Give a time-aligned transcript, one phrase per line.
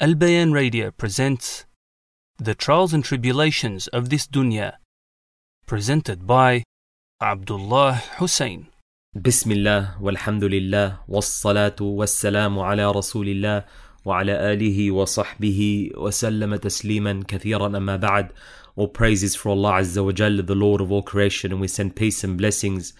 [0.00, 1.66] Al-Bayan Radio presents
[2.38, 4.74] The Trials and Tribulations of This Dunya
[5.66, 6.62] presented by
[7.20, 8.68] Abdullah Hussein.
[9.20, 13.64] Bismillah walhamdulillah wassalatu wassalamu ala rasulillah
[14.04, 18.32] wa ala alihi wa sahbihi wa tasliman kathiran amma ba'd.
[18.76, 21.96] All praises for Allah Azza wa Jalla, the Lord of all creation and we send
[21.96, 22.92] peace and blessings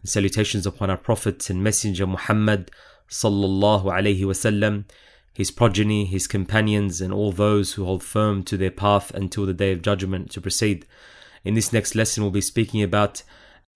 [0.00, 2.72] and salutations upon our Prophet and Messenger Muhammad
[3.08, 4.86] sallallahu alayhi wa sallam
[5.32, 9.54] his progeny, his companions, and all those who hold firm to their path until the
[9.54, 10.86] day of judgment to proceed.
[11.44, 13.22] In this next lesson, we'll be speaking about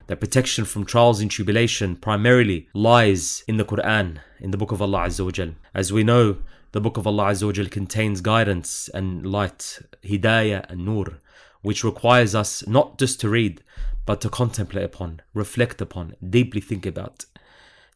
[0.06, 4.80] that protection from trials and tribulation primarily lies in the Quran, in the Book of
[4.80, 5.54] Allah Azza.
[5.74, 6.38] As we know,
[6.72, 11.18] the Book of Allah Azza contains guidance and light, hidayah and nur,
[11.62, 13.62] which requires us not just to read,
[14.04, 17.24] but to contemplate upon, reflect upon, deeply think about,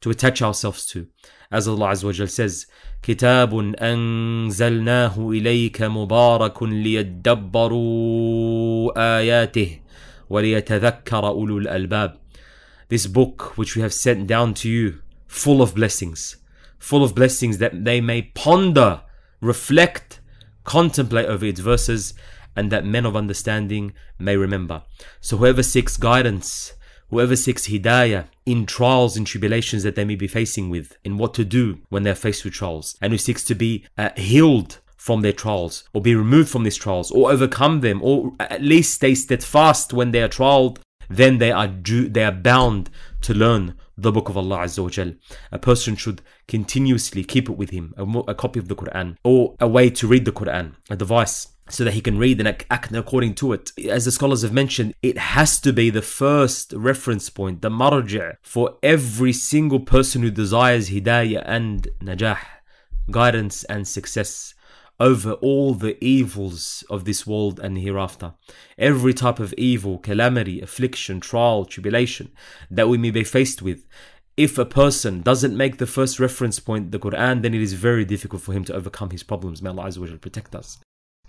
[0.02, 1.08] to attach ourselves to.
[1.52, 2.66] As Allah Azza wa Jal says,
[3.04, 8.12] كتاب أنزلناه إليك مبارك ليدبروا
[8.98, 9.80] آياته
[10.30, 12.18] وَلِيَتَذَكَّرَ أُولُو الْأَلْبَابِ
[12.90, 16.38] This book which we have sent down to you, full of blessings,
[16.80, 19.02] full of blessings that they may ponder,
[19.42, 20.20] reflect,
[20.64, 22.14] contemplate over its verses,
[22.56, 24.84] and that men of understanding may remember.
[25.22, 26.74] So whoever seeks guidance,
[27.11, 31.35] whoever seeks hidayah in trials and tribulations that they may be facing with, and what
[31.35, 35.23] to do when they're faced with trials, and who seeks to be uh, healed from
[35.23, 39.15] their trials, or be removed from these trials, or overcome them, or at least stay
[39.15, 42.91] steadfast when they are trialed, then they are they are bound
[43.23, 45.13] to learn the book of Allah Azza wa.
[45.53, 49.55] A person should continuously keep it with him, a, a copy of the Quran, or
[49.61, 52.93] a way to read the Quran, a device so that he can read and act
[52.93, 53.73] according to it.
[53.89, 58.37] As the scholars have mentioned, it has to be the first reference point, the marja'
[58.43, 62.39] for every single person who desires hidayah and najah,
[63.11, 64.55] guidance and success
[64.99, 68.35] over all the evils of this world and hereafter.
[68.77, 72.33] Every type of evil, calamity, affliction, trial, tribulation
[72.71, 73.87] that we may be faced with.
[74.37, 78.05] If a person doesn't make the first reference point, the Quran, then it is very
[78.05, 79.63] difficult for him to overcome his problems.
[79.63, 80.79] May Allah protect us.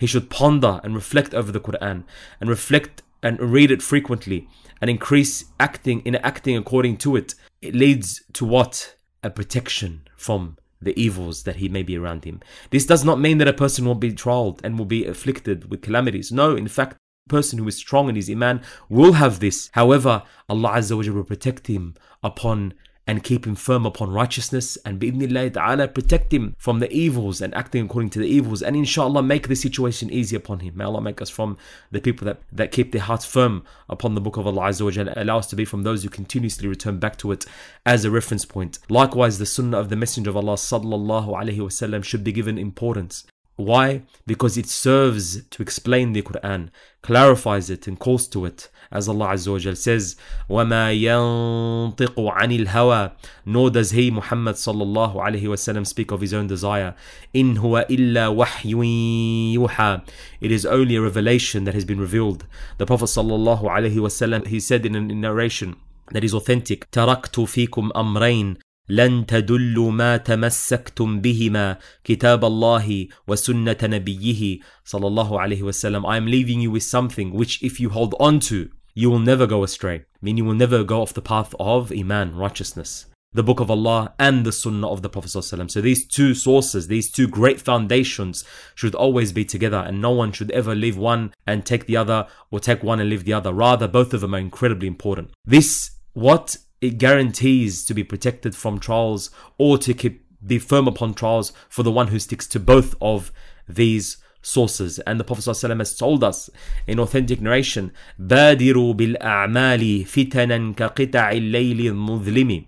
[0.02, 2.06] He should ponder and reflect over the Quran
[2.40, 4.48] and reflect and read it frequently
[4.82, 7.36] and increase acting in acting according to it.
[7.62, 8.96] It leads to what?
[9.22, 12.40] A protection from the evils that he may be around him.
[12.72, 15.84] This does not mean that a person will be trialed and will be afflicted with
[15.84, 16.32] calamities.
[16.32, 16.98] No, in fact,
[17.28, 19.70] a person who is strong in his iman will have this.
[19.74, 22.74] However, Allah Azza wa will protect him upon
[23.08, 27.54] and keep him firm upon righteousness and bi'idhnillah ta'ala protect him from the evils and
[27.56, 30.78] acting according to the evils and inshallah make the situation easy upon him.
[30.78, 31.58] May Allah make us from
[31.90, 35.14] the people that, that keep their hearts firm upon the book of Allah Azza wa
[35.16, 37.46] allow us to be from those who continuously return back to it
[37.86, 38.80] as a reference point.
[38.90, 43.26] Likewise the sunnah of the Messenger of Allah sallallahu alaihi wasallam should be given importance.
[43.57, 44.03] Why?
[44.27, 46.69] Because it serves to explain the Quran,
[47.01, 48.69] clarifies it and calls to it.
[48.93, 50.15] As Allah Azza wa Jal says,
[50.51, 53.13] وَمَا يَنطِقُ عَنِ الْهَوَى
[53.47, 56.95] Nor does he, Muhammad sallallahu alayhi wasallam, speak of his own desire.
[57.35, 60.07] إِن هُوَ إِلَّا وَحْيٌ يُوحَى
[60.41, 62.47] It is only a revelation that has been revealed.
[62.77, 65.77] The Prophet sallallahu alayhi wasallam, he said in a narration,
[66.13, 66.87] that is authentic.
[66.93, 68.59] تركت فيكم أمرين
[68.91, 76.27] لن تدلوا ما تمسكتم بهما كتاب الله وسنة نبيه صلى الله عليه وسلم I am
[76.27, 80.05] leaving you with something which if you hold on to you will never go astray
[80.23, 84.15] meaning you will never go off the path of iman righteousness the book of Allah
[84.19, 85.71] and the sunnah of the Prophet ﷺ.
[85.71, 90.33] So these two sources, these two great foundations should always be together and no one
[90.33, 93.53] should ever leave one and take the other or take one and leave the other.
[93.53, 95.33] Rather, both of them are incredibly important.
[95.45, 101.15] This, what it guarantees to be protected from trials or to keep, be firm upon
[101.15, 103.33] trials for the one who sticks to both of
[103.69, 104.99] these sources.
[105.01, 106.51] And the Prophet ﷺ has told us
[106.87, 112.65] in authentic narration, بادروا بالأعمال فتنا كقطع الليل المظلم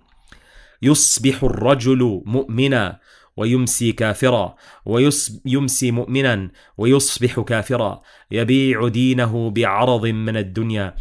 [0.82, 3.00] يصبح الرجل مؤمنا
[3.36, 4.56] ويمسي كافرا
[4.86, 10.94] ويمسي مؤمنا ويصبح كافرا يبيع دينه بعرض من الدنيا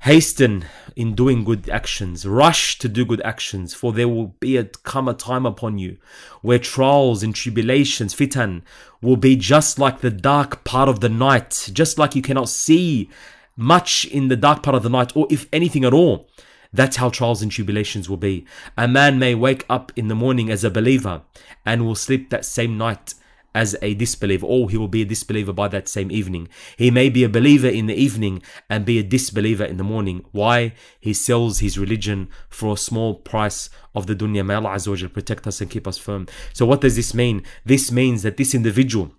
[0.00, 0.64] Hasten
[0.94, 2.26] in doing good actions.
[2.26, 5.98] Rush to do good actions, for there will be a come a time upon you
[6.42, 8.62] where trials and tribulations, fitan,
[9.02, 13.10] will be just like the dark part of the night, just like you cannot see
[13.56, 16.28] much in the dark part of the night, or if anything at all.
[16.72, 18.44] That's how trials and tribulations will be.
[18.76, 21.22] A man may wake up in the morning as a believer
[21.64, 23.14] and will sleep that same night
[23.56, 26.46] as a disbeliever, or he will be a disbeliever by that same evening.
[26.76, 30.26] He may be a believer in the evening and be a disbeliever in the morning.
[30.30, 30.74] Why?
[31.00, 34.44] He sells his religion for a small price of the dunya.
[34.44, 36.26] May Allah protect us and keep us firm.
[36.52, 37.42] So what does this mean?
[37.64, 39.12] This means that this individual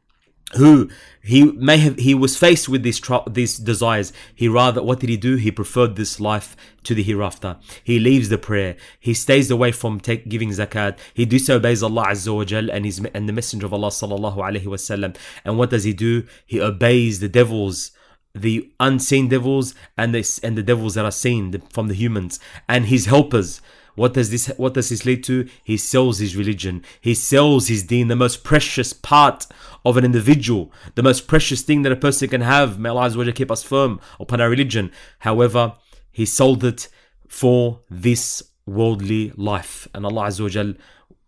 [0.55, 0.89] who
[1.21, 4.13] he may have he was faced with these these desires.
[4.33, 5.35] He rather what did he do?
[5.35, 7.57] He preferred this life to the hereafter.
[7.83, 8.77] He leaves the prayer.
[8.99, 10.97] He stays away from take, giving zakat.
[11.13, 14.65] He disobeys Allah azza wa jal and his and the messenger of Allah sallallahu alaihi
[14.65, 15.17] wasallam.
[15.43, 16.25] And what does he do?
[16.45, 17.91] He obeys the devils
[18.33, 22.39] the unseen devils and the and the devils that are seen from the humans.
[22.69, 23.61] And his helpers
[23.96, 25.48] what does this what does this lead to?
[25.62, 26.82] He sells his religion.
[27.00, 29.46] He sells his deen, the most precious part
[29.84, 32.78] of an individual, the most precious thing that a person can have.
[32.78, 34.90] May Allah keep us firm upon our religion.
[35.20, 35.74] However,
[36.10, 36.88] he sold it
[37.28, 39.88] for this worldly life.
[39.94, 40.76] And Allah Azza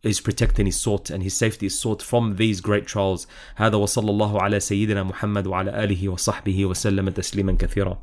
[0.02, 3.26] is protecting his sought and his safety is sought from these great trials
[3.56, 7.98] هذا وصلى الله على سيدنا محمد وعلى آله وصحبه وسلم تسليما كثيرا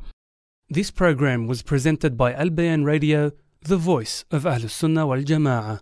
[0.68, 5.81] This program was presented by Al Bayan Radio the voice of Ahl Sunnah wal Jama'ah.